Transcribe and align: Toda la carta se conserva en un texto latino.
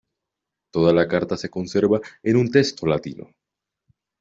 Toda 0.73 0.93
la 0.93 1.07
carta 1.07 1.37
se 1.37 1.51
conserva 1.51 2.01
en 2.23 2.35
un 2.37 2.49
texto 2.49 2.87
latino. 2.87 3.31